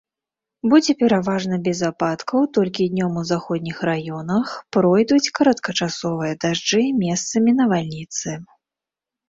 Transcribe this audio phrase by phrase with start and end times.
[0.69, 4.47] Будзе пераважна без ападкаў, толькі днём у заходніх раёнах
[4.79, 8.29] пройдуць кароткачасовыя дажджы, месцамі навальніцы.